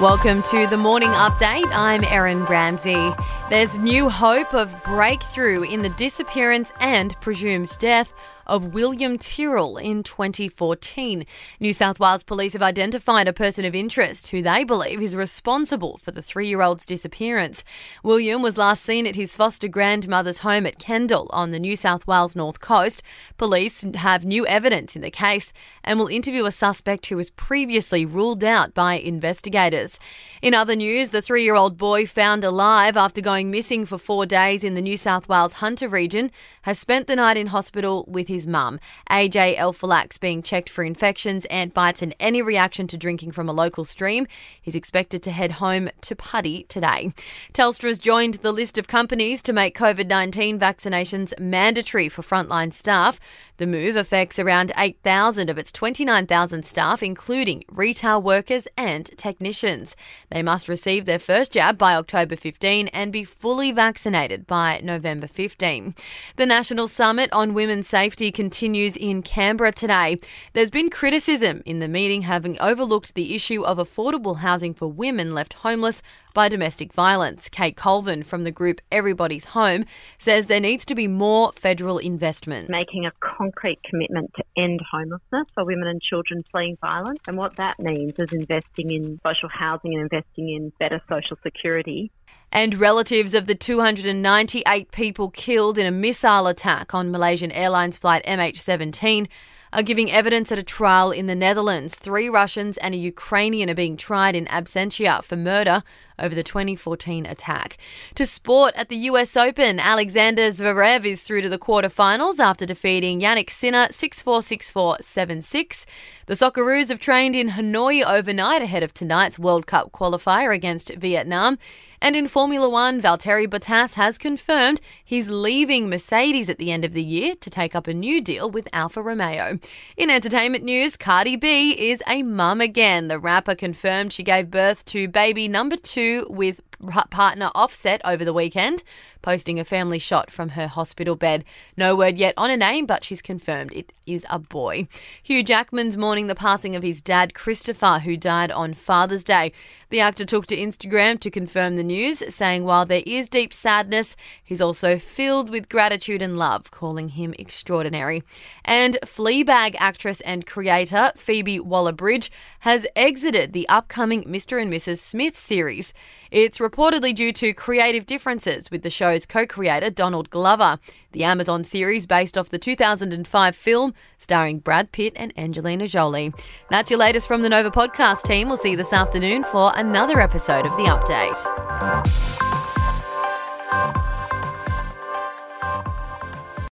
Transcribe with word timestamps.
Welcome 0.00 0.42
to 0.44 0.66
the 0.66 0.78
morning 0.78 1.10
update. 1.10 1.68
I'm 1.72 2.04
Erin 2.04 2.46
Ramsey. 2.46 3.12
There's 3.50 3.76
new 3.78 4.08
hope 4.08 4.54
of 4.54 4.74
breakthrough 4.82 5.64
in 5.64 5.82
the 5.82 5.90
disappearance 5.90 6.72
and 6.80 7.20
presumed 7.20 7.76
death 7.78 8.14
of 8.50 8.74
William 8.74 9.16
Tyrrell 9.16 9.76
in 9.76 10.02
2014. 10.02 11.24
New 11.60 11.72
South 11.72 12.00
Wales 12.00 12.24
police 12.24 12.52
have 12.52 12.62
identified 12.62 13.28
a 13.28 13.32
person 13.32 13.64
of 13.64 13.76
interest 13.76 14.26
who 14.26 14.42
they 14.42 14.64
believe 14.64 15.00
is 15.00 15.14
responsible 15.14 15.98
for 16.02 16.10
the 16.10 16.20
three 16.20 16.48
year 16.48 16.60
old's 16.60 16.84
disappearance. 16.84 17.62
William 18.02 18.42
was 18.42 18.58
last 18.58 18.84
seen 18.84 19.06
at 19.06 19.14
his 19.14 19.36
foster 19.36 19.68
grandmother's 19.68 20.40
home 20.40 20.66
at 20.66 20.80
Kendall 20.80 21.30
on 21.32 21.52
the 21.52 21.60
New 21.60 21.76
South 21.76 22.08
Wales 22.08 22.34
North 22.34 22.58
Coast. 22.58 23.04
Police 23.38 23.86
have 23.94 24.24
new 24.24 24.44
evidence 24.48 24.96
in 24.96 25.02
the 25.02 25.12
case 25.12 25.52
and 25.84 25.98
will 25.98 26.08
interview 26.08 26.44
a 26.44 26.50
suspect 26.50 27.06
who 27.06 27.16
was 27.16 27.30
previously 27.30 28.04
ruled 28.04 28.42
out 28.42 28.74
by 28.74 28.94
investigators. 28.94 30.00
In 30.42 30.54
other 30.54 30.74
news, 30.74 31.12
the 31.12 31.22
three 31.22 31.44
year 31.44 31.54
old 31.54 31.78
boy 31.78 32.04
found 32.04 32.42
alive 32.42 32.96
after 32.96 33.20
going 33.20 33.48
missing 33.52 33.86
for 33.86 33.96
four 33.96 34.26
days 34.26 34.64
in 34.64 34.74
the 34.74 34.82
New 34.82 34.96
South 34.96 35.28
Wales 35.28 35.54
Hunter 35.54 35.88
region 35.88 36.32
has 36.62 36.80
spent 36.80 37.06
the 37.06 37.14
night 37.14 37.36
in 37.36 37.46
hospital 37.46 38.04
with 38.08 38.26
his 38.26 38.39
mum. 38.46 38.80
AJ 39.10 39.56
Elfalak's 39.56 40.18
being 40.18 40.42
checked 40.42 40.68
for 40.68 40.84
infections, 40.84 41.44
ant 41.46 41.74
bites, 41.74 42.02
and 42.02 42.14
any 42.20 42.42
reaction 42.42 42.86
to 42.88 42.96
drinking 42.96 43.32
from 43.32 43.48
a 43.48 43.52
local 43.52 43.84
stream. 43.84 44.26
He's 44.60 44.74
expected 44.74 45.22
to 45.24 45.30
head 45.30 45.52
home 45.52 45.90
to 46.00 46.16
Putty 46.16 46.64
today. 46.64 47.12
Telstra's 47.52 47.98
joined 47.98 48.34
the 48.34 48.52
list 48.52 48.78
of 48.78 48.88
companies 48.88 49.42
to 49.42 49.52
make 49.52 49.76
COVID 49.76 50.06
19 50.06 50.58
vaccinations 50.58 51.38
mandatory 51.38 52.08
for 52.08 52.22
frontline 52.22 52.72
staff. 52.72 53.20
The 53.60 53.66
move 53.66 53.94
affects 53.94 54.38
around 54.38 54.72
8,000 54.74 55.50
of 55.50 55.58
its 55.58 55.70
29,000 55.70 56.64
staff, 56.64 57.02
including 57.02 57.62
retail 57.70 58.22
workers 58.22 58.66
and 58.74 59.04
technicians. 59.18 59.94
They 60.30 60.42
must 60.42 60.66
receive 60.66 61.04
their 61.04 61.18
first 61.18 61.52
jab 61.52 61.76
by 61.76 61.94
October 61.94 62.36
15 62.36 62.88
and 62.88 63.12
be 63.12 63.22
fully 63.22 63.70
vaccinated 63.70 64.46
by 64.46 64.80
November 64.82 65.26
15. 65.26 65.94
The 66.36 66.46
National 66.46 66.88
Summit 66.88 67.28
on 67.34 67.52
Women's 67.52 67.86
Safety 67.86 68.32
continues 68.32 68.96
in 68.96 69.20
Canberra 69.20 69.72
today. 69.72 70.16
There's 70.54 70.70
been 70.70 70.88
criticism 70.88 71.62
in 71.66 71.80
the 71.80 71.88
meeting 71.88 72.22
having 72.22 72.58
overlooked 72.60 73.12
the 73.12 73.34
issue 73.34 73.62
of 73.62 73.76
affordable 73.76 74.38
housing 74.38 74.72
for 74.72 74.90
women 74.90 75.34
left 75.34 75.52
homeless 75.52 76.00
by 76.32 76.48
domestic 76.48 76.92
violence. 76.92 77.48
Kate 77.48 77.76
Colvin 77.76 78.22
from 78.22 78.44
the 78.44 78.50
group 78.50 78.80
Everybody's 78.90 79.46
Home 79.46 79.84
says 80.18 80.46
there 80.46 80.60
needs 80.60 80.84
to 80.86 80.94
be 80.94 81.06
more 81.08 81.52
federal 81.52 81.98
investment. 81.98 82.68
Making 82.68 83.06
a 83.06 83.12
concrete 83.20 83.78
commitment 83.88 84.32
to 84.36 84.44
end 84.56 84.80
homelessness 84.90 85.46
for 85.54 85.64
women 85.64 85.88
and 85.88 86.00
children 86.02 86.42
fleeing 86.50 86.76
violence. 86.80 87.20
And 87.26 87.36
what 87.36 87.56
that 87.56 87.78
means 87.78 88.14
is 88.18 88.32
investing 88.32 88.90
in 88.90 89.20
social 89.26 89.48
housing 89.48 89.94
and 89.94 90.02
investing 90.02 90.48
in 90.48 90.72
better 90.78 91.00
social 91.08 91.36
security. 91.42 92.10
And 92.52 92.74
relatives 92.74 93.34
of 93.34 93.46
the 93.46 93.54
298 93.54 94.90
people 94.90 95.30
killed 95.30 95.78
in 95.78 95.86
a 95.86 95.92
missile 95.92 96.48
attack 96.48 96.94
on 96.94 97.10
Malaysian 97.10 97.52
Airlines 97.52 97.96
flight 97.96 98.24
MH17 98.26 99.28
are 99.72 99.82
giving 99.82 100.10
evidence 100.10 100.50
at 100.50 100.58
a 100.58 100.62
trial 100.62 101.10
in 101.10 101.26
the 101.26 101.34
Netherlands. 101.34 101.94
Three 101.94 102.28
Russians 102.28 102.76
and 102.78 102.94
a 102.94 102.98
Ukrainian 102.98 103.70
are 103.70 103.74
being 103.74 103.96
tried 103.96 104.34
in 104.34 104.46
absentia 104.46 105.22
for 105.22 105.36
murder 105.36 105.82
over 106.18 106.34
the 106.34 106.42
2014 106.42 107.24
attack. 107.26 107.78
To 108.14 108.26
sport 108.26 108.74
at 108.76 108.88
the 108.88 108.96
US 108.96 109.36
Open, 109.36 109.80
Alexander 109.80 110.48
Zverev 110.50 111.04
is 111.04 111.22
through 111.22 111.42
to 111.42 111.48
the 111.48 111.58
quarterfinals 111.58 112.38
after 112.38 112.66
defeating 112.66 113.20
Jannik 113.20 113.50
Sinner 113.50 113.88
6-4, 113.88 114.72
6-4, 114.72 115.00
7-6. 115.00 115.84
The 116.26 116.34
Socceroos 116.34 116.88
have 116.88 117.00
trained 117.00 117.34
in 117.34 117.50
Hanoi 117.50 118.04
overnight 118.04 118.62
ahead 118.62 118.82
of 118.82 118.92
tonight's 118.92 119.38
World 119.38 119.66
Cup 119.66 119.92
qualifier 119.92 120.54
against 120.54 120.94
Vietnam. 120.94 121.58
And 122.02 122.16
in 122.16 122.28
Formula 122.28 122.66
One, 122.68 123.00
Valtteri 123.00 123.46
Bottas 123.46 123.94
has 123.94 124.16
confirmed 124.16 124.80
he's 125.04 125.28
leaving 125.28 125.90
Mercedes 125.90 126.48
at 126.48 126.56
the 126.56 126.72
end 126.72 126.82
of 126.82 126.94
the 126.94 127.02
year 127.02 127.34
to 127.34 127.50
take 127.50 127.74
up 127.74 127.86
a 127.86 127.92
new 127.92 128.22
deal 128.22 128.50
with 128.50 128.68
Alfa 128.72 129.02
Romeo. 129.02 129.58
In 129.98 130.08
entertainment 130.08 130.64
news, 130.64 130.96
Cardi 130.96 131.36
B 131.36 131.72
is 131.72 132.02
a 132.06 132.22
mum 132.22 132.62
again. 132.62 133.08
The 133.08 133.18
rapper 133.18 133.54
confirmed 133.54 134.14
she 134.14 134.22
gave 134.22 134.50
birth 134.50 134.84
to 134.86 135.08
baby 135.08 135.46
number 135.46 135.76
two 135.76 136.26
with 136.30 136.62
partner 136.80 137.50
Offset 137.54 138.00
over 138.04 138.24
the 138.24 138.32
weekend, 138.32 138.82
posting 139.22 139.58
a 139.58 139.64
family 139.64 139.98
shot 139.98 140.30
from 140.30 140.50
her 140.50 140.66
hospital 140.66 141.16
bed. 141.16 141.44
No 141.76 141.94
word 141.94 142.16
yet 142.18 142.34
on 142.36 142.50
a 142.50 142.56
name, 142.56 142.86
but 142.86 143.04
she's 143.04 143.22
confirmed 143.22 143.72
it 143.72 143.92
is 144.06 144.24
a 144.28 144.38
boy. 144.38 144.88
Hugh 145.22 145.42
Jackman's 145.42 145.96
mourning 145.96 146.26
the 146.26 146.34
passing 146.34 146.74
of 146.74 146.82
his 146.82 147.00
dad, 147.00 147.34
Christopher, 147.34 148.00
who 148.00 148.16
died 148.16 148.50
on 148.50 148.74
Father's 148.74 149.24
Day. 149.24 149.52
The 149.90 150.00
actor 150.00 150.24
took 150.24 150.46
to 150.46 150.56
Instagram 150.56 151.18
to 151.20 151.30
confirm 151.30 151.76
the 151.76 151.82
news, 151.82 152.22
saying 152.34 152.64
while 152.64 152.86
there 152.86 153.02
is 153.04 153.28
deep 153.28 153.52
sadness, 153.52 154.16
he's 154.42 154.60
also 154.60 154.98
filled 154.98 155.50
with 155.50 155.68
gratitude 155.68 156.22
and 156.22 156.38
love, 156.38 156.70
calling 156.70 157.10
him 157.10 157.34
extraordinary. 157.38 158.22
And 158.64 158.98
Fleabag 159.04 159.74
actress 159.78 160.20
and 160.22 160.46
creator 160.46 161.12
Phoebe 161.16 161.60
Waller 161.60 161.92
Bridge 161.92 162.30
has 162.60 162.86
exited 162.94 163.52
the 163.52 163.68
upcoming 163.68 164.24
Mr. 164.24 164.60
and 164.60 164.72
Mrs. 164.72 164.98
Smith 164.98 165.38
series. 165.38 165.92
It's 166.30 166.60
reportedly 166.70 167.14
due 167.14 167.32
to 167.32 167.52
creative 167.52 168.06
differences 168.06 168.70
with 168.70 168.82
the 168.82 168.90
show's 168.90 169.26
co 169.26 169.46
creator, 169.46 169.90
Donald 169.90 170.30
Glover. 170.30 170.78
The 171.12 171.24
Amazon 171.24 171.64
series, 171.64 172.06
based 172.06 172.38
off 172.38 172.50
the 172.50 172.58
2005 172.58 173.56
film 173.56 173.94
starring 174.18 174.60
Brad 174.60 174.92
Pitt 174.92 175.12
and 175.16 175.36
Angelina 175.36 175.88
Jolie. 175.88 176.32
That's 176.70 176.88
your 176.90 177.00
latest 177.00 177.26
from 177.26 177.42
the 177.42 177.48
Nova 177.48 177.70
podcast 177.70 178.22
team. 178.22 178.46
We'll 178.46 178.56
see 178.56 178.70
you 178.70 178.76
this 178.76 178.92
afternoon 178.92 179.42
for 179.44 179.72
another 179.74 180.20
episode 180.20 180.66
of 180.66 180.76
The 180.76 180.84
Update. 180.84 182.59